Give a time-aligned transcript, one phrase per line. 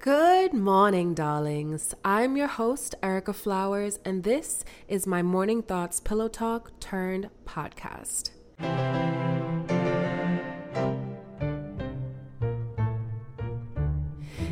[0.00, 1.92] Good morning, darlings.
[2.04, 8.30] I'm your host, Erika Flowers, and this is my Morning Thoughts Pillow Talk turned podcast.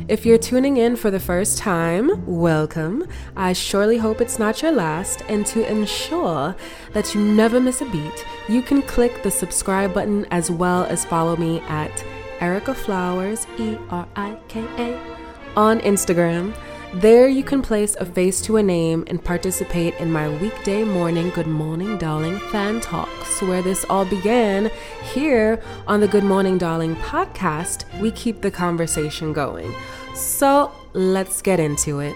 [0.09, 3.07] If you're tuning in for the first time, welcome.
[3.37, 5.23] I surely hope it's not your last.
[5.29, 6.57] And to ensure
[6.91, 11.05] that you never miss a beat, you can click the subscribe button as well as
[11.05, 12.03] follow me at
[12.41, 15.17] Erika Flowers, E R I K A,
[15.57, 16.55] on Instagram.
[16.93, 21.31] There you can place a face to a name and participate in my weekday morning
[21.31, 24.71] Good Morning Darling fan talks, where this all began.
[25.13, 29.73] Here on the Good Morning Darling podcast, we keep the conversation going.
[30.15, 32.15] So let's get into it.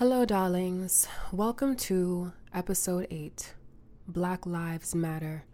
[0.00, 1.06] Hello, darlings.
[1.30, 3.52] Welcome to episode 8
[4.08, 5.44] Black Lives Matter.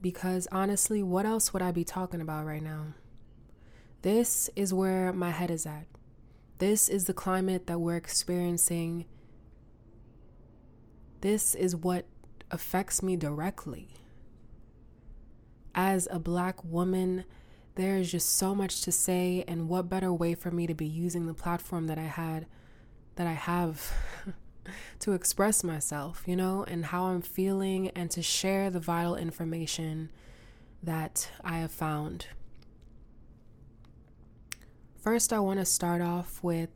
[0.00, 2.94] Because honestly, what else would I be talking about right now?
[4.00, 5.84] This is where my head is at.
[6.56, 9.04] This is the climate that we're experiencing.
[11.20, 12.06] This is what
[12.50, 13.90] affects me directly.
[15.74, 17.26] As a black woman,
[17.74, 20.86] there is just so much to say, and what better way for me to be
[20.86, 22.46] using the platform that I had
[23.16, 23.92] that I have
[25.00, 30.10] to express myself, you know, and how I'm feeling and to share the vital information
[30.82, 32.26] that I have found.
[35.00, 36.70] First, I want to start off with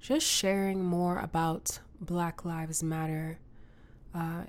[0.00, 3.38] just sharing more about Black Lives Matter.
[4.14, 4.44] Uh,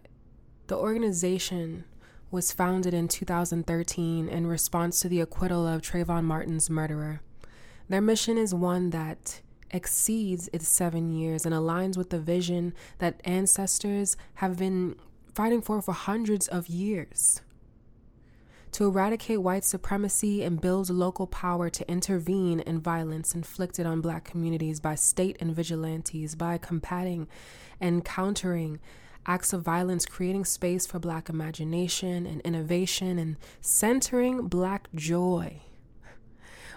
[0.67, 1.83] the organization
[2.31, 7.21] was founded in 2013 in response to the acquittal of Trayvon Martin's murderer.
[7.89, 9.41] Their mission is one that
[9.71, 14.95] exceeds its seven years and aligns with the vision that ancestors have been
[15.33, 17.41] fighting for for hundreds of years.
[18.73, 24.23] To eradicate white supremacy and build local power to intervene in violence inflicted on black
[24.23, 27.27] communities by state and vigilantes, by combating
[27.81, 28.79] and countering
[29.25, 35.61] acts of violence, creating space for black imagination and innovation, and centering black joy.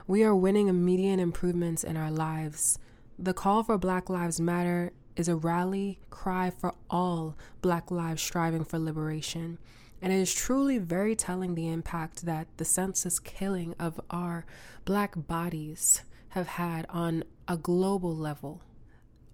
[0.07, 2.79] We are winning immediate improvements in our lives.
[3.19, 8.65] The call for Black Lives Matter is a rally cry for all Black lives striving
[8.65, 9.59] for liberation.
[10.03, 14.45] And it is truly very telling the impact that the senseless killing of our
[14.85, 18.61] black bodies have had on a global level.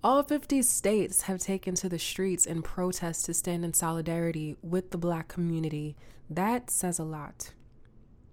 [0.04, 4.90] All 50 states have taken to the streets in protest to stand in solidarity with
[4.90, 5.96] the black community.
[6.28, 7.52] That says a lot.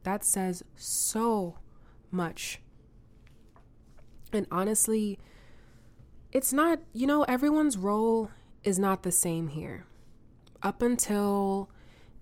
[0.04, 1.58] That says so
[2.12, 2.60] much.
[4.32, 5.18] And honestly,
[6.32, 8.32] it's not, you know, everyone's role
[8.64, 9.86] is not the same here.
[10.62, 11.70] Up until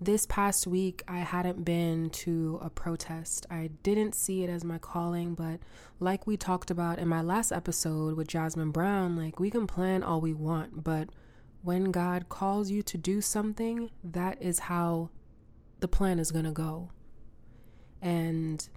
[0.00, 3.46] this past week, I hadn't been to a protest.
[3.50, 5.60] I didn't see it as my calling, but
[5.98, 10.02] like we talked about in my last episode with Jasmine Brown, like we can plan
[10.02, 11.08] all we want, but
[11.62, 15.10] when God calls you to do something, that is how
[15.80, 16.90] the plan is going to go.
[18.00, 18.68] And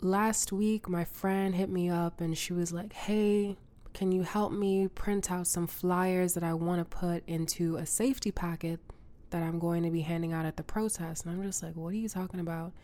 [0.00, 3.58] last week, my friend hit me up and she was like, Hey,
[3.96, 7.86] can you help me print out some flyers that I want to put into a
[7.86, 8.78] safety packet
[9.30, 11.24] that I'm going to be handing out at the protest?
[11.24, 12.74] And I'm just like, What are you talking about?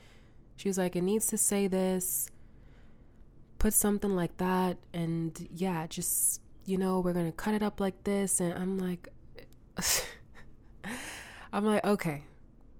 [0.56, 2.30] She was like, It needs to say this,
[3.58, 4.78] put something like that.
[4.94, 8.40] And yeah, just, you know, we're going to cut it up like this.
[8.40, 9.06] And I'm like,
[11.52, 12.22] I'm like, okay,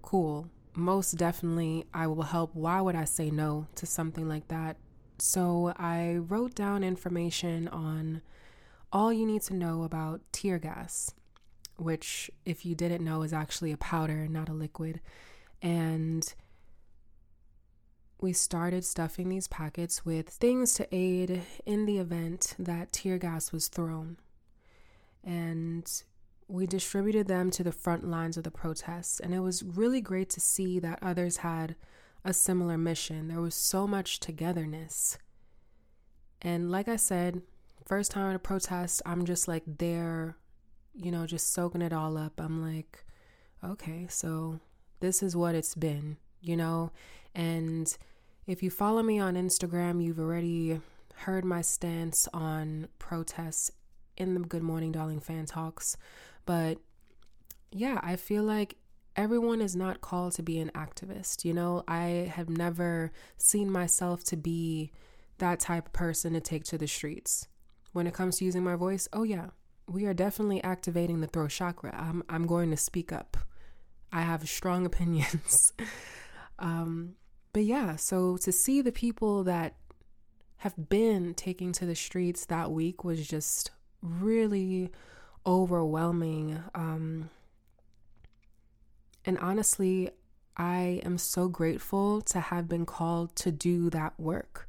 [0.00, 2.54] cool most definitely I will help.
[2.54, 4.76] Why would I say no to something like that?
[5.22, 8.22] So I wrote down information on
[8.92, 11.14] all you need to know about tear gas,
[11.76, 15.00] which, if you didn't know, is actually a powder, and not a liquid.
[15.62, 16.34] And
[18.20, 23.52] we started stuffing these packets with things to aid in the event that tear gas
[23.52, 24.16] was thrown.
[25.22, 25.88] And
[26.48, 30.30] we distributed them to the front lines of the protests, and it was really great
[30.30, 31.76] to see that others had
[32.24, 33.28] a similar mission.
[33.28, 35.18] There was so much togetherness.
[36.40, 37.42] And like I said,
[37.86, 40.36] first time at a protest, I'm just like there,
[40.94, 42.40] you know, just soaking it all up.
[42.40, 43.04] I'm like,
[43.64, 44.60] okay, so
[45.00, 46.90] this is what it's been, you know?
[47.34, 47.94] And
[48.46, 50.80] if you follow me on Instagram, you've already
[51.14, 53.70] heard my stance on protests
[54.16, 55.96] in the Good Morning Darling fan talks.
[56.44, 56.78] But
[57.70, 58.76] yeah, I feel like
[59.16, 61.44] everyone is not called to be an activist.
[61.44, 64.92] You know, I have never seen myself to be
[65.38, 67.48] that type of person to take to the streets.
[67.92, 69.48] When it comes to using my voice, oh yeah,
[69.88, 71.94] we are definitely activating the throat chakra.
[71.94, 73.36] I'm I'm going to speak up.
[74.12, 75.72] I have strong opinions.
[76.58, 77.14] um,
[77.52, 79.74] but yeah, so to see the people that
[80.58, 84.90] have been taking to the streets that week was just really
[85.44, 86.62] overwhelming.
[86.74, 87.30] Um,
[89.24, 90.10] and honestly,
[90.56, 94.68] I am so grateful to have been called to do that work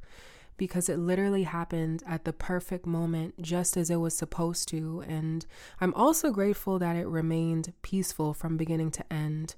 [0.56, 5.04] because it literally happened at the perfect moment, just as it was supposed to.
[5.06, 5.44] And
[5.80, 9.56] I'm also grateful that it remained peaceful from beginning to end.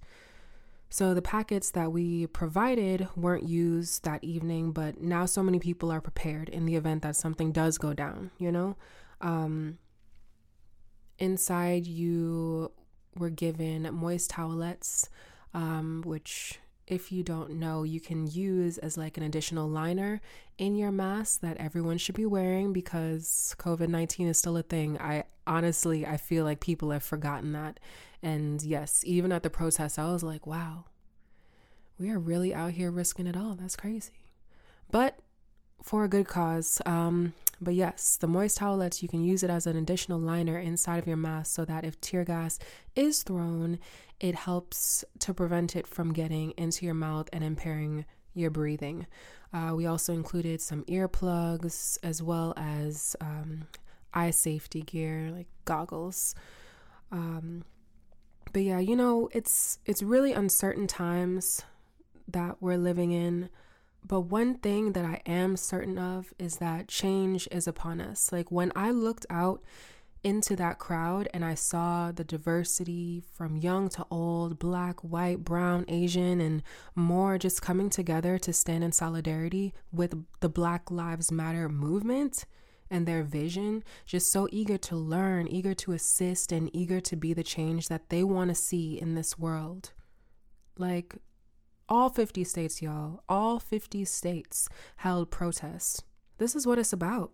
[0.89, 5.91] So the packets that we provided weren't used that evening, but now so many people
[5.91, 8.77] are prepared in the event that something does go down, you know?
[9.21, 9.79] Um,
[11.19, 12.71] inside, you
[13.19, 15.09] were given moist towelettes,
[15.55, 20.21] um, which if you don't know, you can use as like an additional liner
[20.57, 24.99] in your mask that everyone should be wearing because COVID-19 is still a thing.
[25.01, 27.81] I honestly I feel like people have forgotten that.
[28.23, 30.85] And yes, even at the protest I was like, wow.
[31.99, 33.55] We are really out here risking it all.
[33.55, 34.13] That's crazy.
[34.91, 35.19] But
[35.83, 36.81] for a good cause.
[36.87, 40.99] Um but yes, the moist towelettes, you can use it as an additional liner inside
[40.99, 42.59] of your mask so that if tear gas
[42.95, 43.79] is thrown,
[44.21, 48.05] it helps to prevent it from getting into your mouth and impairing
[48.35, 49.07] your breathing.
[49.53, 53.67] Uh, we also included some earplugs as well as um,
[54.13, 56.35] eye safety gear like goggles.
[57.11, 57.65] Um,
[58.53, 61.63] but yeah, you know, it's it's really uncertain times
[62.29, 63.49] that we're living in.
[64.07, 68.31] But one thing that I am certain of is that change is upon us.
[68.31, 69.63] Like when I looked out
[70.23, 75.85] into that crowd and I saw the diversity from young to old, black, white, brown,
[75.89, 76.63] Asian, and
[76.95, 82.45] more just coming together to stand in solidarity with the Black Lives Matter movement
[82.89, 87.33] and their vision, just so eager to learn, eager to assist, and eager to be
[87.33, 89.93] the change that they want to see in this world.
[90.79, 91.17] Like,
[91.89, 96.03] all 50 states, y'all, all 50 states held protests.
[96.39, 97.33] This is what it's about.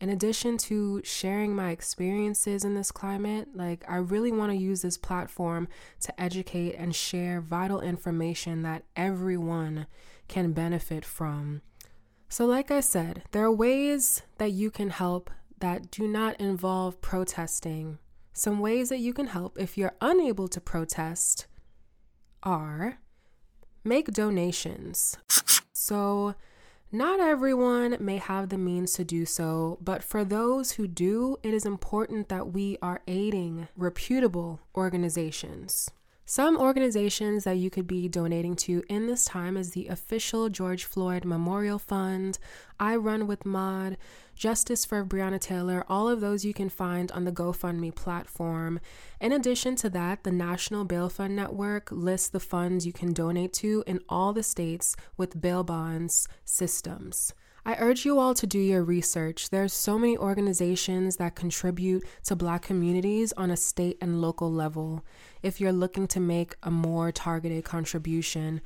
[0.00, 4.82] In addition to sharing my experiences in this climate, like I really want to use
[4.82, 5.66] this platform
[6.00, 9.86] to educate and share vital information that everyone
[10.28, 11.62] can benefit from.
[12.28, 17.00] So, like I said, there are ways that you can help that do not involve
[17.00, 17.98] protesting.
[18.32, 21.46] Some ways that you can help if you're unable to protest
[22.44, 22.98] are
[23.84, 25.16] make donations.
[25.72, 26.34] So,
[26.90, 31.52] not everyone may have the means to do so, but for those who do, it
[31.52, 35.90] is important that we are aiding reputable organizations.
[36.30, 40.84] Some organizations that you could be donating to in this time is the official George
[40.84, 42.38] Floyd Memorial Fund,
[42.78, 43.96] I Run with Maud,
[44.36, 48.78] Justice for Breonna Taylor, all of those you can find on the GoFundMe platform.
[49.22, 53.54] In addition to that, the National Bail Fund Network lists the funds you can donate
[53.54, 57.32] to in all the states with bail bonds systems.
[57.68, 59.50] I urge you all to do your research.
[59.50, 65.04] There's so many organizations that contribute to black communities on a state and local level.
[65.42, 68.62] If you're looking to make a more targeted contribution,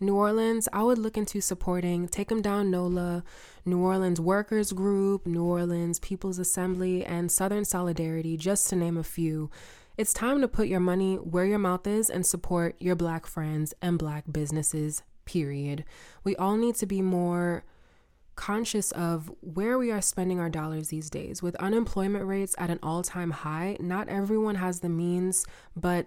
[0.00, 3.22] New Orleans, I would look into supporting Take 'em Down NOLA,
[3.66, 9.04] New Orleans Workers Group, New Orleans People's Assembly, and Southern Solidarity, just to name a
[9.04, 9.50] few.
[9.98, 13.74] It's time to put your money where your mouth is and support your black friends
[13.82, 15.84] and black businesses, period.
[16.24, 17.64] We all need to be more
[18.38, 21.42] conscious of where we are spending our dollars these days.
[21.42, 25.44] With unemployment rates at an all time high, not everyone has the means,
[25.76, 26.06] but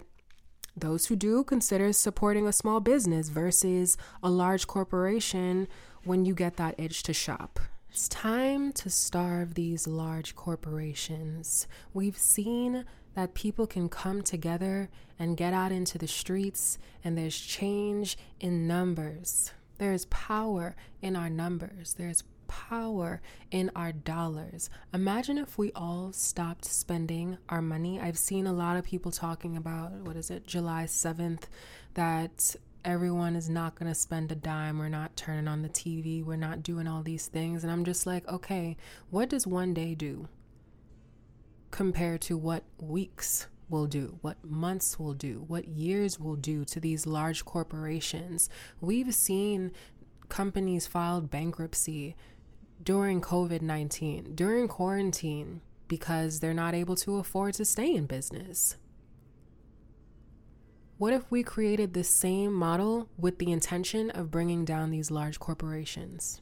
[0.74, 5.68] those who do consider supporting a small business versus a large corporation
[6.04, 7.60] when you get that itch to shop.
[7.90, 11.66] It's time to starve these large corporations.
[11.92, 17.38] We've seen that people can come together and get out into the streets, and there's
[17.38, 19.52] change in numbers.
[19.82, 21.94] There is power in our numbers.
[21.94, 23.20] There's power
[23.50, 24.70] in our dollars.
[24.94, 27.98] Imagine if we all stopped spending our money.
[27.98, 31.46] I've seen a lot of people talking about, what is it, July 7th,
[31.94, 34.78] that everyone is not going to spend a dime.
[34.78, 36.24] We're not turning on the TV.
[36.24, 37.64] We're not doing all these things.
[37.64, 38.76] And I'm just like, okay,
[39.10, 40.28] what does one day do
[41.72, 46.80] compared to what weeks will do, what months will do, what years will do to
[46.80, 48.48] these large corporations.
[48.80, 49.72] We've seen
[50.28, 52.16] companies filed bankruptcy
[52.82, 58.76] during COVID 19, during quarantine, because they're not able to afford to stay in business.
[60.98, 65.40] What if we created the same model with the intention of bringing down these large
[65.40, 66.40] corporations?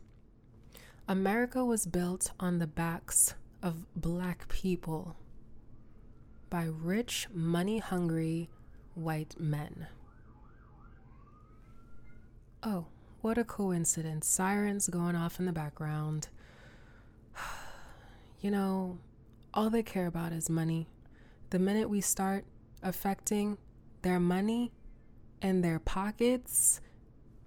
[1.09, 5.17] America was built on the backs of black people
[6.51, 8.51] by rich, money hungry
[8.95, 9.87] white men.
[12.63, 12.87] Oh,
[13.21, 14.27] what a coincidence.
[14.27, 16.29] Sirens going off in the background.
[18.43, 18.97] You know,
[19.53, 20.89] all they care about is money.
[21.51, 22.47] The minute we start
[22.83, 23.59] affecting
[24.01, 24.73] their money
[25.43, 26.81] and their pockets,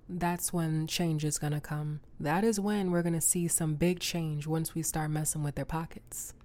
[0.08, 2.02] that's when change is going to come.
[2.20, 5.56] That is when we're going to see some big change once we start messing with
[5.56, 6.36] their pockets.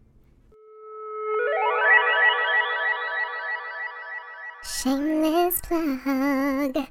[4.68, 6.88] Shameless plug.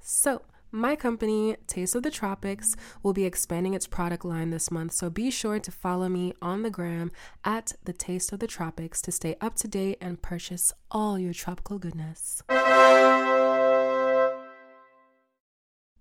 [0.00, 4.92] So, my company, Taste of the Tropics, will be expanding its product line this month,
[4.92, 7.10] so be sure to follow me on the gram
[7.44, 11.34] at the Taste of the Tropics to stay up to date and purchase all your
[11.34, 12.42] tropical goodness.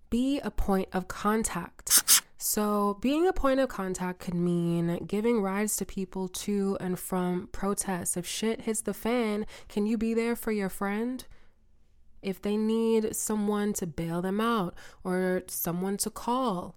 [0.10, 2.21] Be a point of contact.
[2.44, 7.50] So, being a point of contact could mean giving rides to people to and from
[7.52, 8.18] protests.
[8.18, 11.24] If shit hits the fan, can you be there for your friend?
[12.22, 16.76] if they need someone to bail them out or someone to call.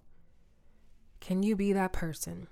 [1.19, 2.47] Can you be that person?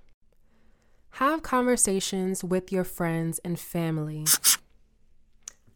[1.12, 4.26] Have conversations with your friends and family.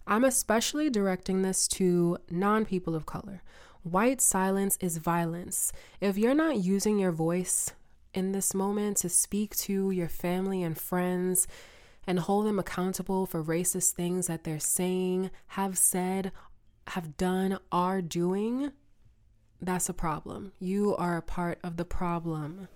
[0.07, 3.43] I'm especially directing this to non people of color.
[3.87, 5.71] White silence is violence.
[6.01, 7.71] If you're not using your voice
[8.13, 11.47] in this moment to speak to your family and friends
[12.05, 16.33] and hold them accountable for racist things that they're saying, have said,
[16.87, 18.73] have done, are doing,
[19.61, 20.51] that's a problem.
[20.59, 22.67] You are a part of the problem.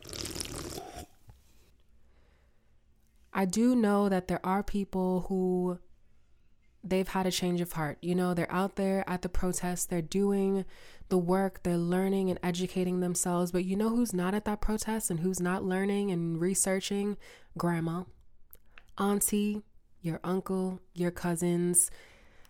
[3.33, 5.79] I do know that there are people who
[6.83, 7.97] they've had a change of heart.
[8.01, 10.65] You know, they're out there at the protests, they're doing
[11.09, 13.51] the work, they're learning and educating themselves.
[13.51, 17.17] But you know who's not at that protest and who's not learning and researching?
[17.57, 18.03] Grandma,
[18.97, 19.61] auntie,
[20.01, 21.91] your uncle, your cousins,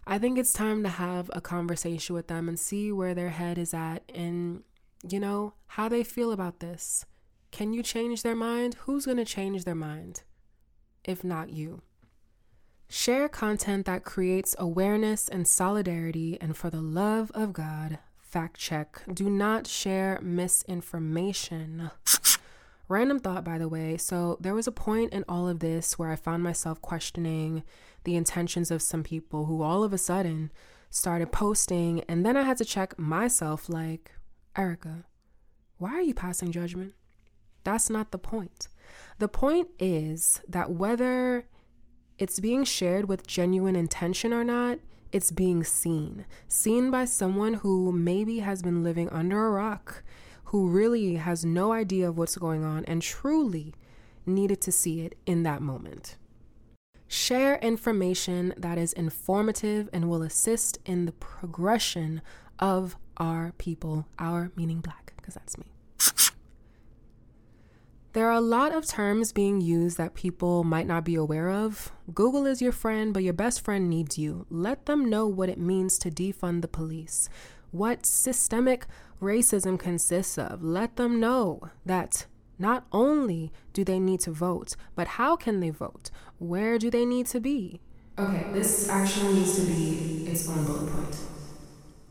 [0.08, 3.58] I think it's time to have a conversation with them and see where their head
[3.58, 4.64] is at and,
[5.08, 7.06] you know, how they feel about this.
[7.52, 8.76] Can you change their mind?
[8.82, 10.24] Who's going to change their mind
[11.04, 11.82] if not you?
[12.94, 19.02] Share content that creates awareness and solidarity, and for the love of God, fact check.
[19.12, 21.92] Do not share misinformation.
[22.90, 23.96] Random thought, by the way.
[23.96, 27.64] So, there was a point in all of this where I found myself questioning
[28.04, 30.52] the intentions of some people who all of a sudden
[30.90, 32.04] started posting.
[32.10, 34.12] And then I had to check myself like,
[34.58, 35.06] Erika,
[35.78, 36.94] why are you passing judgment?
[37.64, 38.68] That's not the point.
[39.20, 41.46] The point is that whether
[42.22, 44.78] it's being shared with genuine intention or not,
[45.12, 46.24] it's being seen.
[46.48, 50.04] Seen by someone who maybe has been living under a rock,
[50.46, 53.74] who really has no idea of what's going on and truly
[54.24, 56.18] needed to see it in that moment.
[57.08, 62.22] Share information that is informative and will assist in the progression
[62.60, 65.66] of our people, our meaning black, because that's me.
[68.14, 71.94] There are a lot of terms being used that people might not be aware of.
[72.14, 74.46] Google is your friend, but your best friend needs you.
[74.50, 77.30] Let them know what it means to defund the police,
[77.72, 78.86] what systemic
[79.22, 80.62] racism consists of.
[80.62, 82.26] Let them know that
[82.60, 86.12] not only do they need to vote, but how can they vote?
[86.38, 87.80] Where do they need to be?
[88.20, 91.18] Okay, this actually needs to be its own bullet point.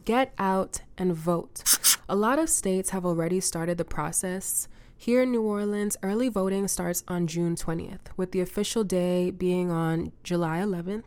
[0.07, 1.63] Get out and vote.
[2.09, 4.67] A lot of states have already started the process.
[5.03, 9.71] Here in New Orleans, early voting starts on June 20th, with the official day being
[9.71, 11.05] on July 11th.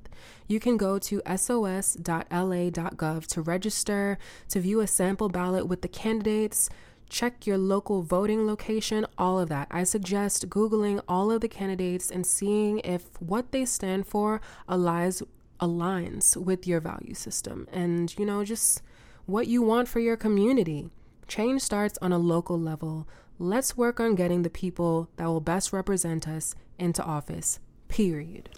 [0.47, 4.17] You can go to sos.la.gov to register,
[4.49, 6.71] to view a sample ballot with the candidates,
[7.07, 9.67] check your local voting location, all of that.
[9.69, 15.21] I suggest Googling all of the candidates and seeing if what they stand for aligns,
[15.59, 18.81] aligns with your value system and, you know, just
[19.27, 20.89] what you want for your community.
[21.27, 23.07] Change starts on a local level.
[23.39, 28.49] Let's work on getting the people that will best represent us into office, period.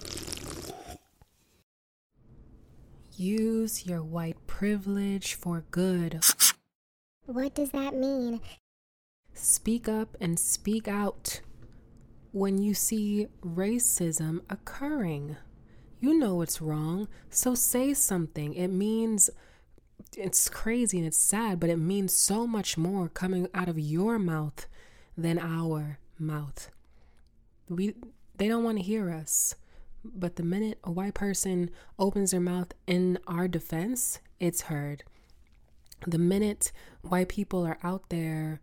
[3.16, 6.22] Use your white privilege for good.
[7.26, 8.42] What does that mean?
[9.34, 11.40] Speak up and speak out
[12.34, 15.38] when you see racism occurring.
[16.02, 18.54] You know it's wrong, so say something.
[18.54, 19.30] It means
[20.18, 24.20] it's crazy and it's sad, but it means so much more coming out of your
[24.20, 24.68] mouth
[25.18, 26.70] than our mouth.
[27.70, 27.96] We
[28.38, 29.56] they don't want to hear us.
[30.04, 35.04] But the minute a white person opens their mouth in our defense, it's heard
[36.06, 38.62] the minute white people are out there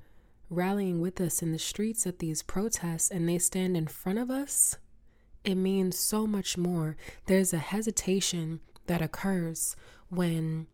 [0.49, 4.31] rallying with us in the streets at these protests and they stand in front of
[4.31, 4.77] us,
[5.45, 6.97] it means so much more.
[7.27, 9.75] There's a hesitation that occurs
[10.09, 10.67] when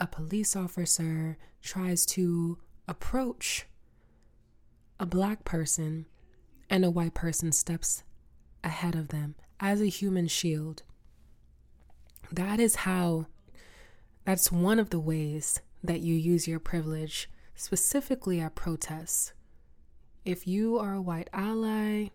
[0.00, 3.66] a police officer tries to approach
[4.98, 6.06] a black person
[6.70, 8.02] and a white person steps
[8.64, 10.82] ahead of them as a human shield.
[12.32, 13.26] That is how,
[14.24, 19.34] that's one of the ways that you use your privilege, specifically at protests.
[20.24, 22.08] If you are a white ally,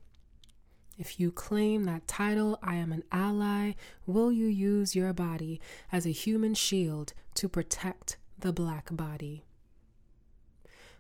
[0.98, 3.74] if you claim that title, I am an ally,
[4.06, 5.60] will you use your body
[5.92, 9.44] as a human shield to protect the black body?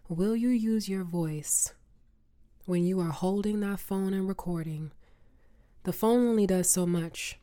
[0.10, 1.74] Will you use your voice
[2.66, 4.92] when you are holding that phone and recording?
[5.84, 7.40] The phone only does so much.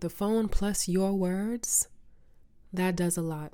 [0.00, 1.88] The phone plus your words,
[2.72, 3.52] that does a lot.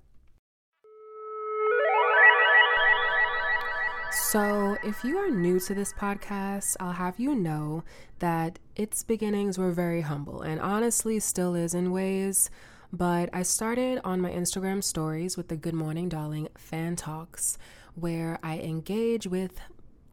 [4.13, 7.83] So, if you are new to this podcast, I'll have you know
[8.19, 12.51] that its beginnings were very humble and honestly still is in ways.
[12.93, 17.57] But I started on my Instagram stories with the Good Morning Darling fan talks,
[17.95, 19.59] where I engage with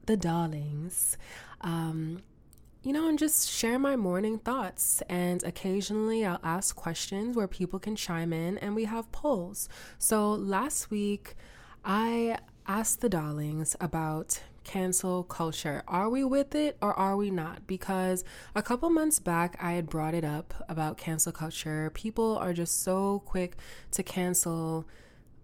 [0.05, 1.17] the darlings,
[1.59, 2.21] um,
[2.83, 5.03] you know, and just share my morning thoughts.
[5.09, 9.67] And occasionally I'll ask questions where people can chime in and we have polls.
[9.97, 11.35] So last week,
[11.83, 12.37] I
[12.69, 15.81] ask the darlings about cancel culture.
[15.87, 17.65] Are we with it or are we not?
[17.65, 18.23] Because
[18.53, 21.89] a couple months back, I had brought it up about cancel culture.
[21.95, 23.57] People are just so quick
[23.93, 24.87] to cancel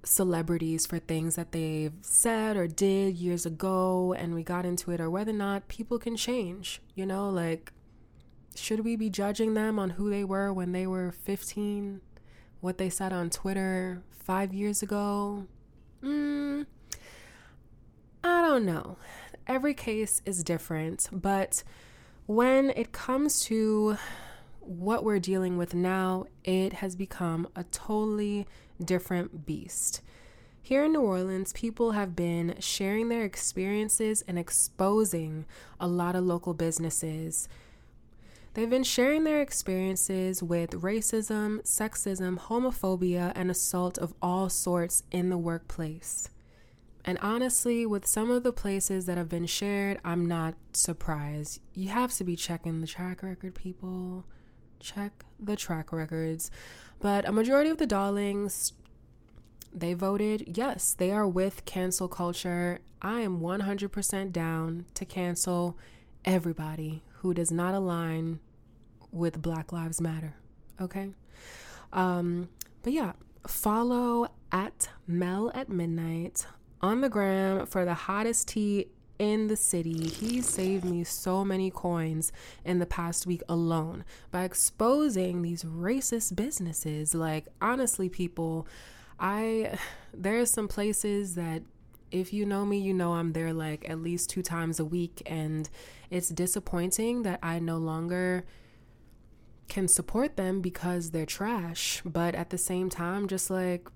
[0.03, 5.01] celebrities for things that they've said or did years ago, and we got into it,
[5.01, 6.79] or whether or not people can change.
[6.94, 7.74] You know, like,
[8.55, 12.01] should we be judging them on who they were when they were 15?
[12.62, 15.48] What they said on Twitter five years ago?
[16.03, 16.67] Mm,
[18.27, 18.98] I don't know.
[19.46, 21.62] Every case is different, but
[22.25, 24.00] when it comes to
[24.62, 28.47] what we're dealing with now, it has become a totally
[28.84, 30.02] different beast.
[30.60, 35.45] Here in New Orleans, people have been sharing their experiences and exposing
[35.80, 37.47] a lot of local businesses.
[38.56, 45.30] They've been sharing their experiences with racism, sexism, homophobia, and assault of all sorts in
[45.30, 46.30] the workplace.
[47.08, 51.62] And honestly, with some of the places that have been shared, I'm not surprised.
[51.76, 54.26] You have to be checking the track record, people.
[54.80, 56.50] Check the track records.
[57.00, 58.74] But a majority of the darlings,
[59.72, 62.80] they voted yes, they are with cancel culture.
[63.04, 65.78] I am 100% down to cancel
[66.24, 68.39] everybody who does not align
[69.12, 70.34] with Black Lives Matter.
[70.82, 71.12] Okay?
[71.94, 72.50] Um,
[72.82, 73.13] but yeah,
[73.48, 76.48] follow at Mel at Midnight
[76.81, 80.07] on the gram for the hottest tea in the city.
[80.07, 82.31] He saved me so many coins
[82.63, 87.15] in the past week alone by exposing these racist businesses.
[87.15, 88.67] Like, honestly, people,
[89.19, 89.77] I,
[90.13, 91.63] there's some places that
[92.11, 95.21] if you know me, you know I'm there like at least two times a week,
[95.25, 95.69] and
[96.09, 98.45] it's disappointing that I no longer
[99.67, 102.01] can support them because they're trash.
[102.05, 103.89] But at the same time, just like,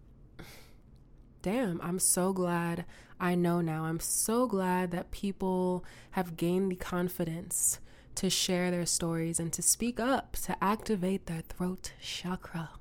[1.41, 2.86] damn, I'm so glad
[3.19, 3.86] I know now.
[3.86, 7.80] I'm so glad that people have gained the confidence
[8.15, 12.71] to share their stories and to speak up, to activate their throat chakra.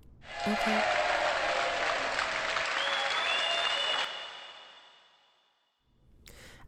[0.47, 0.83] Okay.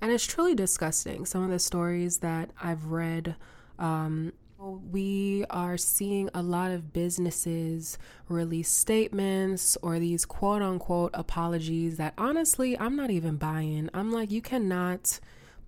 [0.00, 1.26] And it's truly disgusting.
[1.26, 3.36] Some of the stories that I've read
[3.78, 7.96] um, we are seeing a lot of businesses
[8.28, 13.88] release statements or these quote unquote apologies that honestly I'm not even buying.
[13.94, 15.18] I'm like, you cannot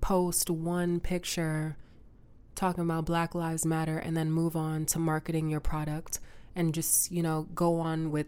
[0.03, 1.77] post one picture
[2.55, 6.21] talking about Black Lives Matter and then move on to marketing your product
[6.55, 8.27] and just, you know, go on with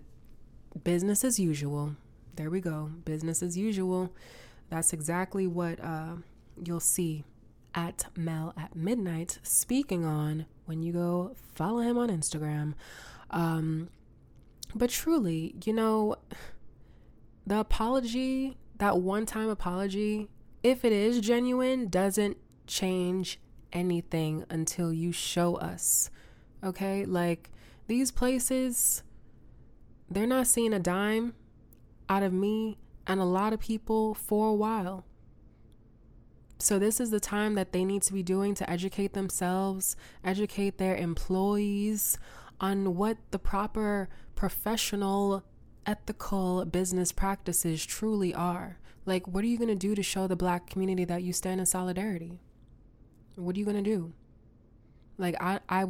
[0.83, 1.97] business as usual.
[2.37, 2.91] There we go.
[3.05, 4.13] Business as usual.
[4.71, 6.17] That's exactly what uh,
[6.65, 7.25] you'll see
[7.75, 12.75] at Mel at Midnight speaking on when you go follow him on Instagram.
[13.31, 13.89] Um,
[14.75, 16.17] but truly, you know,
[17.47, 20.29] the apology, that one time apology,
[20.63, 23.39] if it is genuine, doesn't change
[23.73, 26.11] anything until you show us.
[26.63, 27.05] Okay?
[27.05, 27.51] Like
[27.87, 29.03] these places,
[30.11, 31.35] they're not seeing a dime
[32.09, 35.05] out of me and a lot of people for a while.
[36.59, 40.79] So, this is the time that they need to be doing to educate themselves, educate
[40.79, 42.19] their employees
[42.61, 45.43] on what the proper professional,
[45.87, 48.79] ethical business practices truly are.
[49.07, 51.61] Like, what are you going to do to show the black community that you stand
[51.61, 52.41] in solidarity?
[53.37, 54.13] What are you going to do?
[55.19, 55.87] Like, I, I,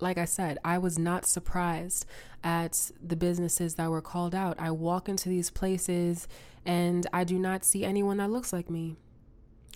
[0.00, 2.06] like I said, I was not surprised
[2.42, 4.56] at the businesses that were called out.
[4.58, 6.28] I walk into these places
[6.64, 8.96] and I do not see anyone that looks like me.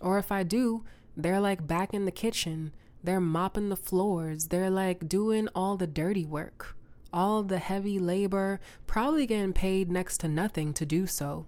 [0.01, 0.85] Or if I do,
[1.17, 2.73] they're like back in the kitchen.
[3.03, 4.49] They're mopping the floors.
[4.49, 6.77] They're like doing all the dirty work,
[7.13, 11.47] all the heavy labor, probably getting paid next to nothing to do so,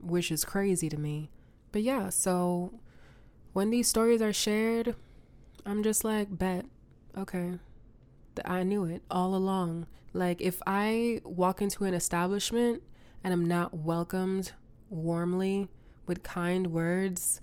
[0.00, 1.30] which is crazy to me.
[1.72, 2.80] But yeah, so
[3.52, 4.94] when these stories are shared,
[5.64, 6.66] I'm just like, bet,
[7.16, 7.58] okay.
[8.34, 9.86] That I knew it all along.
[10.14, 12.82] Like, if I walk into an establishment
[13.22, 14.52] and I'm not welcomed
[14.88, 15.68] warmly
[16.06, 17.40] with kind words,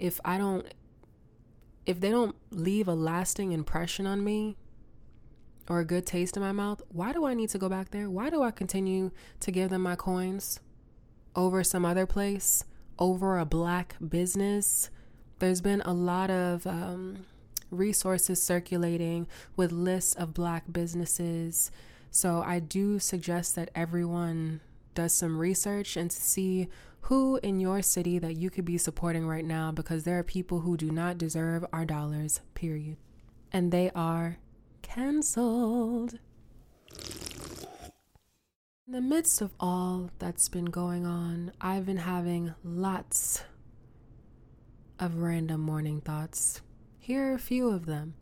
[0.00, 0.66] if I don't,
[1.86, 4.56] if they don't leave a lasting impression on me
[5.68, 8.10] or a good taste in my mouth, why do I need to go back there?
[8.10, 10.58] Why do I continue to give them my coins
[11.36, 12.64] over some other place,
[12.98, 14.90] over a black business?
[15.38, 17.26] There's been a lot of, um,
[17.70, 21.70] resources circulating with lists of black businesses.
[22.10, 24.60] So I do suggest that everyone
[24.94, 26.68] does some research and see
[27.02, 30.60] who in your city that you could be supporting right now because there are people
[30.60, 32.96] who do not deserve our dollars, period.
[33.52, 34.38] And they are
[34.82, 36.18] canceled.
[38.86, 43.44] In the midst of all that's been going on, I've been having lots
[44.98, 46.60] of random morning thoughts.
[46.98, 48.14] Here are a few of them.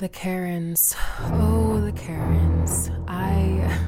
[0.00, 0.96] The Karens.
[1.20, 2.90] Oh, the Karens.
[3.06, 3.78] I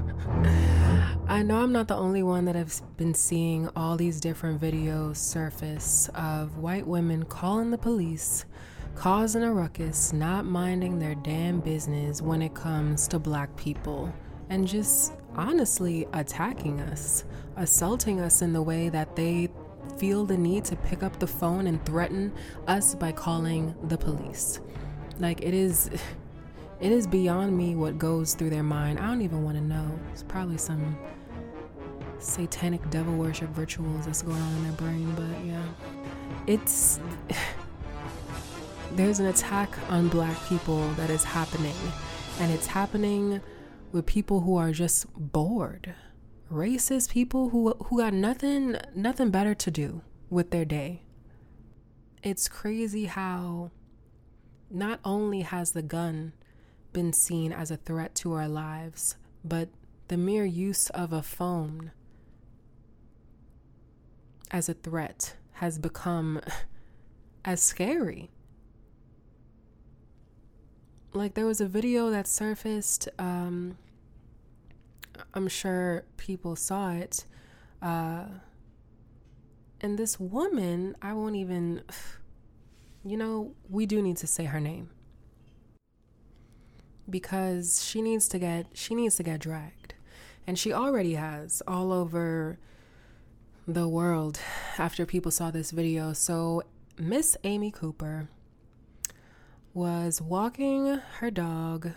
[1.27, 5.17] I know I'm not the only one that have been seeing all these different videos
[5.17, 8.45] surface of white women calling the police,
[8.95, 14.13] causing a ruckus, not minding their damn business when it comes to black people,
[14.51, 17.25] and just honestly attacking us,
[17.57, 19.49] assaulting us in the way that they
[19.97, 22.35] feel the need to pick up the phone and threaten
[22.67, 24.61] us by calling the police.
[25.19, 25.91] Like it is
[26.81, 28.99] it is beyond me what goes through their mind.
[28.99, 29.99] I don't even want to know.
[30.13, 30.97] It's probably some
[32.19, 35.63] satanic devil worship rituals that's going on in their brain, but yeah.
[36.47, 37.01] It's
[38.93, 41.77] there's an attack on black people that is happening
[42.41, 43.41] and it's happening
[43.93, 45.95] with people who are just bored.
[46.51, 51.03] Racist people who who got nothing nothing better to do with their day.
[52.23, 53.71] It's crazy how
[54.73, 56.33] not only has the gun
[56.93, 59.69] been seen as a threat to our lives, but
[60.09, 61.93] the mere use of a phone
[64.51, 66.41] as a threat has become
[67.45, 68.31] as scary.
[71.13, 73.77] Like there was a video that surfaced um
[75.35, 77.27] i'm sure people saw it
[77.81, 78.25] uh
[79.81, 81.83] and this woman i won't even
[83.05, 84.91] you know we do need to say her name
[87.09, 89.95] because she needs to get she needs to get dragged
[90.47, 92.59] and she already has all over
[93.67, 94.39] the world
[94.79, 96.63] after people saw this video so
[96.99, 98.29] miss amy cooper
[99.75, 101.93] was walking her dog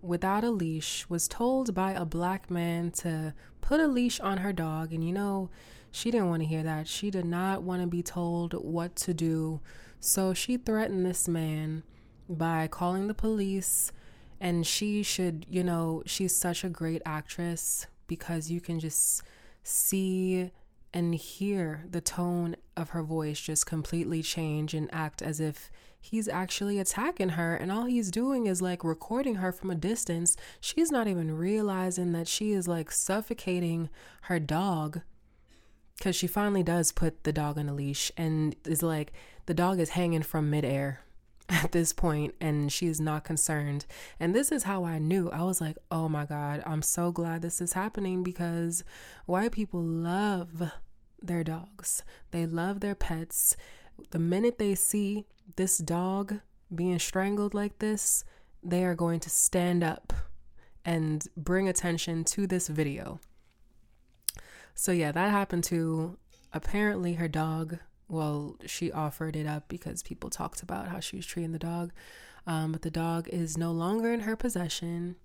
[0.00, 4.52] without a leash, was told by a black man to put a leash on her
[4.52, 4.92] dog.
[4.92, 5.50] And you know,
[5.90, 6.86] she didn't want to hear that.
[6.88, 9.60] She did not want to be told what to do.
[10.00, 11.82] So she threatened this man
[12.28, 13.92] by calling the police.
[14.40, 19.22] And she should, you know, she's such a great actress because you can just
[19.64, 20.50] see
[20.94, 26.28] and hear the tone of her voice just completely change and act as if he's
[26.28, 30.36] actually attacking her and all he's doing is like recording her from a distance.
[30.60, 33.90] She's not even realizing that she is like suffocating
[34.22, 35.02] her dog
[35.98, 39.12] because she finally does put the dog on a leash and is like
[39.48, 41.00] the dog is hanging from midair
[41.48, 43.86] at this point and she is not concerned.
[44.20, 45.30] And this is how I knew.
[45.30, 48.84] I was like, oh my God, I'm so glad this is happening because
[49.24, 50.70] white people love
[51.22, 53.56] their dogs, they love their pets.
[54.10, 55.24] The minute they see
[55.56, 56.40] this dog
[56.72, 58.24] being strangled like this,
[58.62, 60.12] they are going to stand up
[60.84, 63.18] and bring attention to this video.
[64.74, 66.18] So, yeah, that happened to
[66.52, 67.78] apparently her dog.
[68.08, 71.92] Well, she offered it up because people talked about how she was treating the dog.
[72.46, 75.16] Um, but the dog is no longer in her possession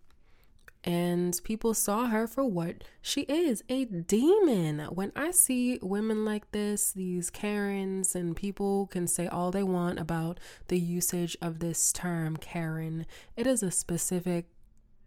[0.83, 4.79] and people saw her for what she is a demon.
[4.91, 9.99] When I see women like this, these Karens, and people can say all they want
[9.99, 13.05] about the usage of this term Karen,
[13.37, 14.47] it is a specific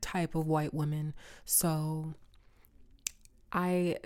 [0.00, 1.12] type of white woman.
[1.44, 2.14] So
[3.52, 3.96] I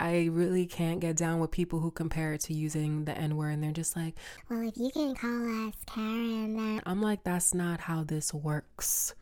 [0.00, 3.50] I really can't get down with people who compare it to using the N word
[3.50, 4.14] and they're just like,
[4.48, 6.82] Well, if you can call us Karen, then.
[6.86, 9.14] I'm like, that's not how this works.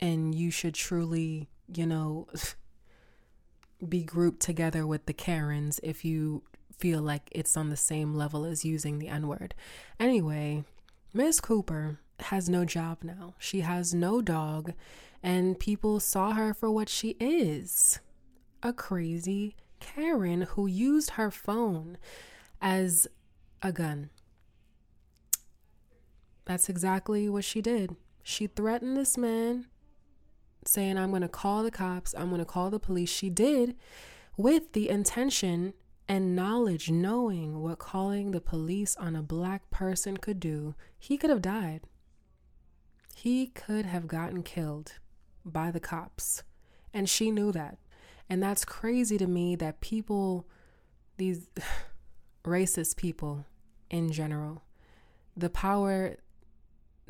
[0.00, 2.28] And you should truly, you know,
[3.88, 6.42] be grouped together with the Karens if you
[6.76, 9.54] feel like it's on the same level as using the N word.
[9.98, 10.62] Anyway,
[11.12, 13.34] Miss Cooper has no job now.
[13.38, 14.72] She has no dog,
[15.20, 17.98] and people saw her for what she is
[18.62, 21.98] a crazy Karen who used her phone
[22.60, 23.06] as
[23.62, 24.10] a gun.
[26.44, 27.94] That's exactly what she did.
[28.22, 29.66] She threatened this man,
[30.64, 33.10] saying, I'm going to call the cops, I'm going to call the police.
[33.10, 33.76] She did
[34.36, 35.74] with the intention
[36.08, 40.74] and knowledge, knowing what calling the police on a black person could do.
[40.98, 41.82] He could have died.
[43.14, 44.94] He could have gotten killed
[45.44, 46.42] by the cops.
[46.94, 47.78] And she knew that.
[48.30, 50.46] And that's crazy to me that people,
[51.16, 51.48] these
[52.44, 53.46] racist people
[53.90, 54.62] in general,
[55.36, 56.16] the power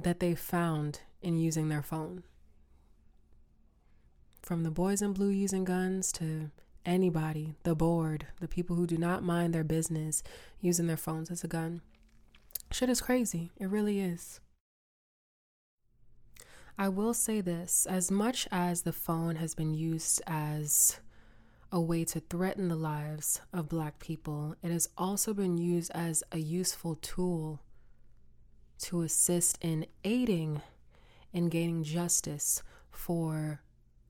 [0.01, 2.23] that they found in using their phone.
[4.43, 6.51] From the boys in blue using guns to
[6.87, 10.23] anybody, the bored, the people who do not mind their business
[10.61, 11.83] using their phones as a gun.
[12.71, 13.51] Shit is crazy.
[13.59, 14.41] It really is.
[16.79, 21.01] I will say this as much as the phone has been used as
[21.71, 26.23] a way to threaten the lives of black people, it has also been used as
[26.33, 27.61] a useful tool
[28.79, 30.63] to assist in aiding
[31.33, 33.61] in gaining justice for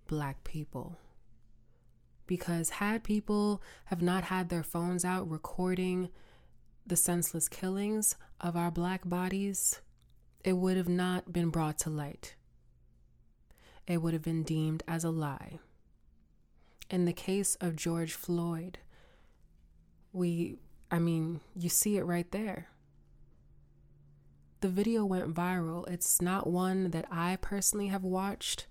[0.06, 0.98] black people.
[2.26, 6.10] Because had people have not had their phones out recording
[6.86, 9.80] the senseless killings of our black bodies,
[10.44, 12.34] it would have not been brought to light.
[13.86, 15.58] It would have been deemed as a lie.
[16.90, 18.79] In the case of George Floyd,
[20.12, 20.57] we,
[20.90, 22.68] I mean, you see it right there.
[24.61, 25.88] The video went viral.
[25.88, 28.66] It's not one that I personally have watched.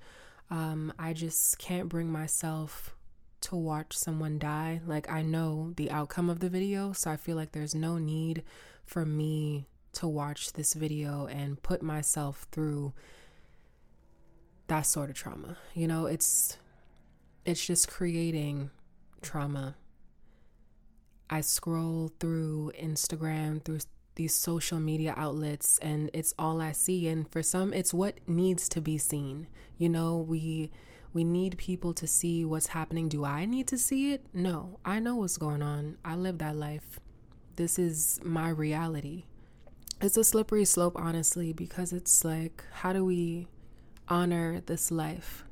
[0.50, 2.96] Um, I just can't bring myself
[3.42, 4.82] to watch someone die.
[4.86, 8.44] Like, I know the outcome of the video, so I feel like there's no need
[8.84, 12.94] for me to watch this video and put myself through
[14.68, 15.58] that sort of trauma.
[15.74, 16.58] You know, it's
[17.48, 18.70] it's just creating
[19.22, 19.78] trauma.
[21.30, 23.80] I scroll through Instagram, through
[24.16, 27.08] these social media outlets, and it's all I see.
[27.08, 29.48] And for some, it's what needs to be seen.
[29.78, 30.72] You know, we
[31.14, 33.08] we need people to see what's happening.
[33.08, 34.26] Do I need to see it?
[34.34, 35.98] No, I know what's going on.
[36.04, 37.00] I live that life.
[37.56, 39.24] This is my reality.
[40.02, 43.48] It's a slippery slope, honestly, because it's like, how do we
[44.10, 45.47] honor this life?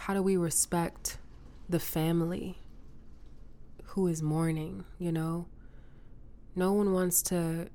[0.00, 1.18] How do we respect
[1.68, 2.58] the family
[3.84, 5.46] who is mourning, you know?
[6.56, 7.68] No one wants to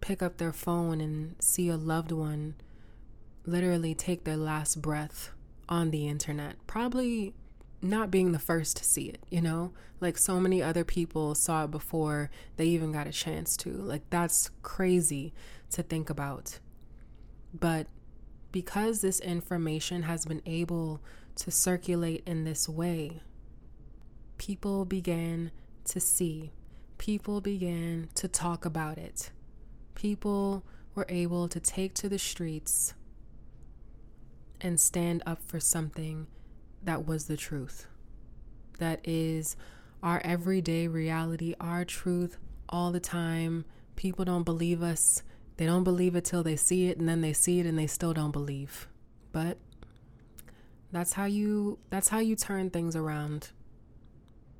[0.00, 2.54] pick up their phone and see a loved one
[3.44, 5.30] literally take their last breath
[5.68, 6.54] on the internet.
[6.68, 7.34] Probably
[7.82, 9.72] not being the first to see it, you know?
[10.00, 13.70] Like so many other people saw it before they even got a chance to.
[13.70, 15.34] Like that's crazy
[15.72, 16.60] to think about.
[17.52, 17.88] But
[18.52, 21.00] because this information has been able
[21.36, 23.20] to circulate in this way,
[24.38, 25.50] people began
[25.84, 26.52] to see,
[26.98, 29.30] people began to talk about it.
[29.94, 32.94] People were able to take to the streets
[34.60, 36.26] and stand up for something
[36.82, 37.86] that was the truth.
[38.78, 39.56] That is
[40.02, 43.64] our everyday reality, our truth all the time.
[43.96, 45.22] People don't believe us.
[45.56, 47.86] They don't believe it till they see it, and then they see it and they
[47.86, 48.88] still don't believe.
[49.32, 49.58] But
[50.96, 53.50] that's how you that's how you turn things around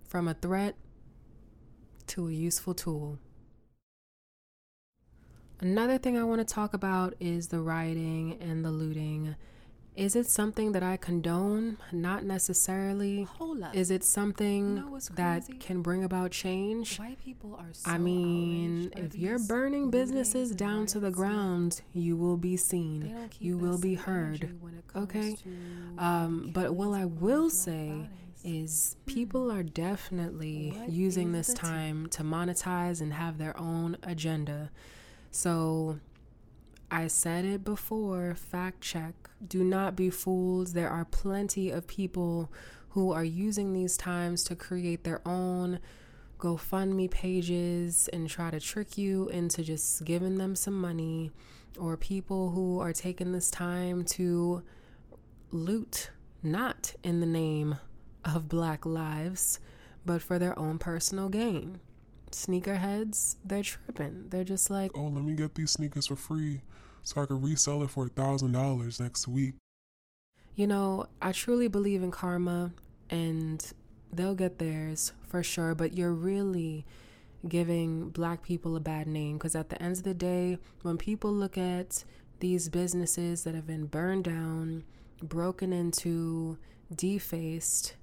[0.07, 0.77] from a threat
[2.09, 3.19] to a useful tool.
[5.61, 9.35] Another thing I want to talk about is the rioting and the looting
[9.97, 11.79] is it something that I condone?
[11.91, 13.23] Not necessarily.
[13.23, 13.75] Hold up.
[13.75, 16.99] Is it something You know that can bring about change?
[16.99, 22.17] White people are so I mean, if you're burning businesses down to the ground, you
[22.17, 23.15] will be seen.
[23.41, 24.45] You will be heard.
[24.45, 25.37] energy when it comes Okay?
[25.99, 28.09] Um, but what I will say
[28.45, 34.71] is people are definitely What using this time to monetize and have their own agenda.
[35.31, 35.99] So
[36.91, 39.15] I said it before, fact check.
[39.47, 40.69] Do not be fooled.
[40.69, 42.51] There are plenty of people
[42.91, 45.81] who are using these times to create their own
[46.39, 51.33] GoFundMe pages and try to trick you into just giving them some money,
[51.79, 54.63] or people who are taking this time to
[55.51, 56.11] loot
[56.43, 57.77] not in the name
[58.25, 59.59] of Black lives,
[60.05, 61.81] but for their own personal gain.
[62.31, 64.27] Sneakerheads, they're tripping.
[64.29, 66.61] They're just like, oh, let me get these sneakers for free
[67.03, 69.55] so I can resell it for a thousand dollars next week.
[70.55, 72.73] You know, I truly believe in karma
[73.11, 73.65] and
[74.13, 76.85] they'll get theirs for sure, but you're really
[77.47, 81.33] giving black people a bad name because at the end of the day, when people
[81.33, 82.05] look at
[82.41, 84.85] these businesses that have been burned down,
[85.23, 86.59] broken into,
[86.95, 87.95] defaced,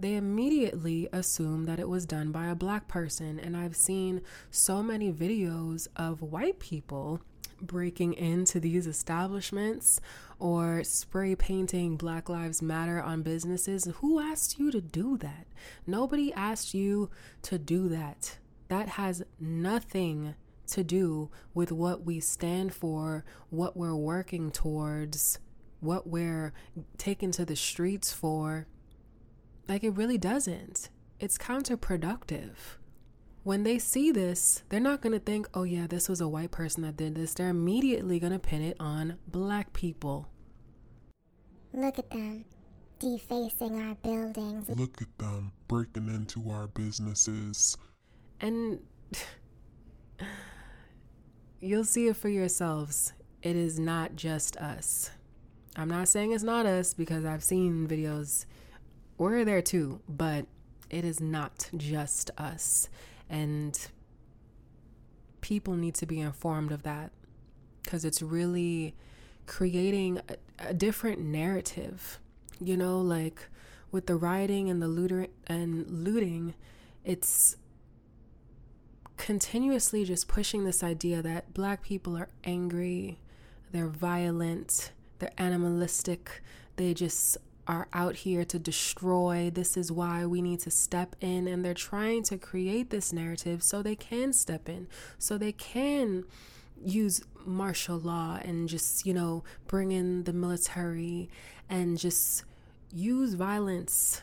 [0.00, 3.38] they immediately assume that it was done by a black person.
[3.38, 7.20] And I've seen so many videos of white people
[7.60, 10.00] breaking into these establishments
[10.38, 13.86] or spray painting Black Lives Matter on businesses.
[13.96, 15.46] Who asked you to do that?
[15.86, 17.10] Nobody asked you
[17.42, 18.38] to do that.
[18.68, 20.34] That has nothing
[20.68, 25.38] to do with what we stand for, what we're working towards,
[25.80, 26.52] what we're
[26.96, 28.66] taken to the streets for.
[29.70, 30.88] Like, it really doesn't.
[31.20, 32.56] It's counterproductive.
[33.44, 36.50] When they see this, they're not going to think, oh, yeah, this was a white
[36.50, 37.34] person that did this.
[37.34, 40.28] They're immediately going to pin it on black people.
[41.72, 42.46] Look at them
[42.98, 44.68] defacing our buildings.
[44.68, 47.76] Look at them breaking into our businesses.
[48.40, 48.80] And
[51.60, 53.12] you'll see it for yourselves.
[53.40, 55.12] It is not just us.
[55.76, 58.46] I'm not saying it's not us because I've seen videos
[59.20, 60.46] we're there too, but
[60.88, 62.88] it is not just us.
[63.28, 63.78] And
[65.42, 67.12] people need to be informed of that
[67.82, 68.94] because it's really
[69.46, 72.18] creating a, a, different narrative.
[72.60, 73.42] You know, like
[73.92, 76.54] with the rioting and the looter and looting,
[77.04, 77.56] it's
[79.18, 83.20] continuously just pushing this idea that black people are angry,
[83.70, 86.42] they're violent, they're animalistic,
[86.76, 87.36] they just
[87.70, 89.48] are out here to destroy.
[89.48, 91.46] This is why we need to step in.
[91.46, 96.24] And they're trying to create this narrative so they can step in, so they can
[96.82, 101.30] use martial law and just, you know, bring in the military
[101.68, 102.42] and just
[102.92, 104.22] use violence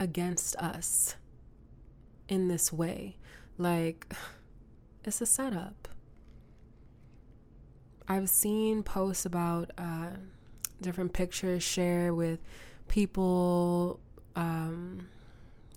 [0.00, 1.14] against us
[2.28, 3.16] in this way.
[3.58, 4.12] Like,
[5.04, 5.86] it's a setup.
[8.08, 10.16] I've seen posts about, uh,
[10.80, 12.40] different pictures shared with
[12.88, 14.00] people
[14.34, 15.08] um,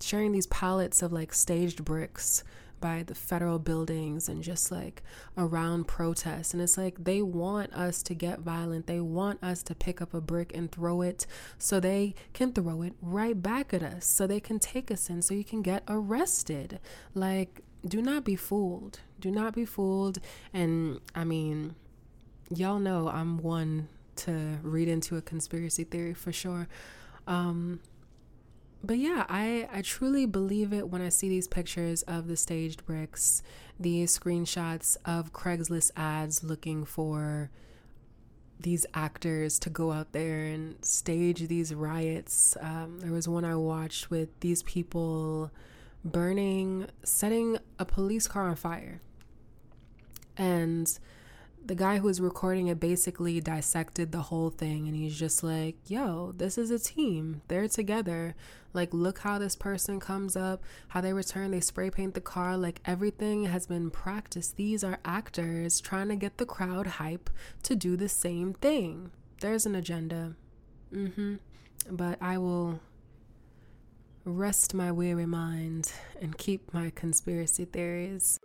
[0.00, 2.44] sharing these pallets of like staged bricks
[2.80, 5.02] by the federal buildings and just like
[5.36, 6.54] around protests.
[6.54, 8.86] And it's like they want us to get violent.
[8.86, 11.26] They want us to pick up a brick and throw it
[11.58, 15.22] so they can throw it right back at us, so they can take us in,
[15.22, 16.80] so you can get arrested.
[17.14, 19.00] Like, do not be fooled.
[19.20, 20.18] Do not be fooled.
[20.52, 21.74] And I mean,
[22.48, 23.88] y'all know I'm one
[24.20, 26.68] to read into a conspiracy theory for sure.
[27.26, 27.80] Um,
[28.82, 32.86] but yeah, I, I truly believe it when I see these pictures of the staged
[32.86, 33.42] bricks,
[33.78, 37.50] these screenshots of Craigslist ads looking for
[38.58, 42.56] these actors to go out there and stage these riots.
[42.60, 45.50] Um, there was one I watched with these people
[46.04, 49.00] burning, setting a police car on fire.
[50.36, 50.98] And
[51.64, 55.76] the guy who was recording it basically dissected the whole thing and he's just like,
[55.86, 57.42] yo, this is a team.
[57.48, 58.34] They're together.
[58.72, 62.56] Like, look how this person comes up, how they return, they spray paint the car.
[62.56, 64.56] Like, everything has been practiced.
[64.56, 67.30] These are actors trying to get the crowd hype
[67.64, 69.10] to do the same thing.
[69.40, 70.36] There's an agenda.
[70.92, 71.34] Mm hmm.
[71.90, 72.80] But I will
[74.24, 78.38] rest my weary mind and keep my conspiracy theories.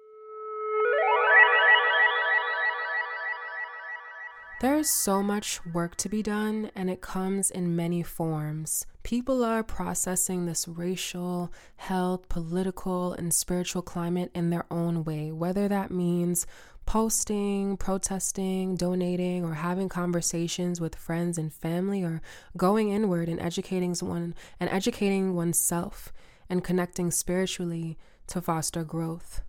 [4.62, 8.86] There is so much work to be done, and it comes in many forms.
[9.04, 15.68] People are processing this racial, health, political, and spiritual climate in their own way, whether
[15.68, 16.48] that means
[16.86, 22.22] posting, protesting, donating, or having conversations with friends and family, or
[22.56, 26.14] going inward and educating one and educating oneself
[26.50, 29.42] and connecting spiritually to foster growth.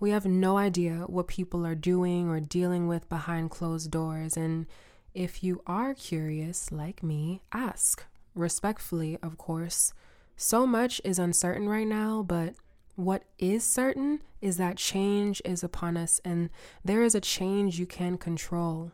[0.00, 4.34] We have no idea what people are doing or dealing with behind closed doors.
[4.34, 4.66] And
[5.12, 8.06] if you are curious, like me, ask.
[8.34, 9.92] Respectfully, of course.
[10.36, 12.54] So much is uncertain right now, but
[12.96, 16.48] what is certain is that change is upon us, and
[16.82, 18.92] there is a change you can control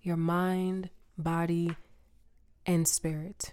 [0.00, 1.76] your mind, body,
[2.66, 3.52] and spirit.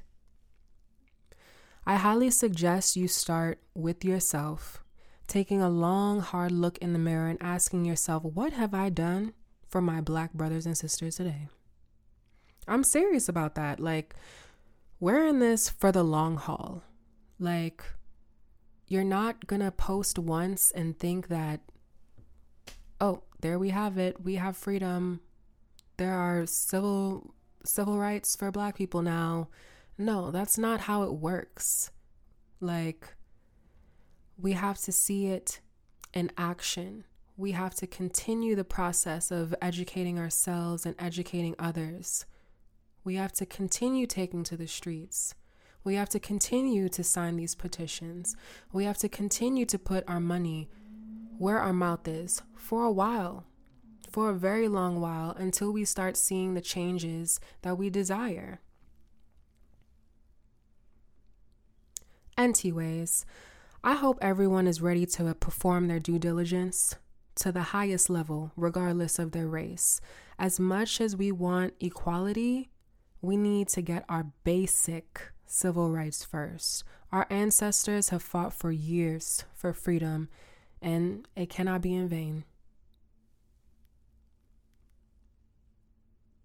[1.86, 4.84] I highly suggest you start with yourself
[5.30, 9.34] taking a long, hard look in the mirror and asking yourself, what have I done
[9.68, 11.48] for my black brothers and sisters today?
[12.68, 13.80] I'm serious about that.
[13.80, 14.16] Like,
[15.00, 16.84] we're in this for the long haul.
[17.40, 17.84] Like,
[18.88, 21.62] you're not gonna post once and think that,
[23.00, 24.22] oh, there we have it.
[24.22, 25.22] We have freedom.
[25.98, 29.50] There are civil civil rights for black people now.
[29.98, 31.92] No, that's not how it works.
[32.62, 33.16] Like,
[34.42, 35.60] we have to see it
[36.14, 37.04] in action.
[37.36, 42.26] We have to continue the process of educating ourselves and educating others.
[43.04, 45.36] We have to continue taking to the streets.
[45.84, 48.36] We have to continue to sign these petitions.
[48.72, 50.70] We have to continue to put our money
[51.38, 53.46] where our mouth is for a while,
[54.10, 58.60] for a very long while, until we start seeing the changes that we desire.
[62.38, 63.26] Anyways,
[63.84, 66.96] I hope everyone is ready to perform their due diligence
[67.36, 70.02] to the highest level, regardless of their race.
[70.38, 72.72] As much as we want equality,
[73.22, 76.84] we need to get our basic civil rights first.
[77.14, 80.28] Our ancestors have fought for years for freedom,
[80.82, 82.44] and it cannot be in vain.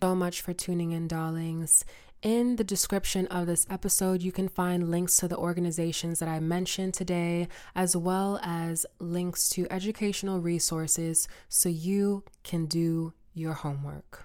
[0.01, 1.85] So much for tuning in, darlings.
[2.25, 6.41] In the description of this episode, you can find links to the organizations that I
[6.41, 14.23] mentioned today, as well as links to educational resources so you can do your homework.